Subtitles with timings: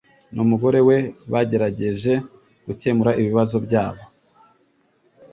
[0.35, 0.97] n'umugore we
[1.31, 2.13] bagerageje
[2.65, 4.03] gukemura ibibazo byabo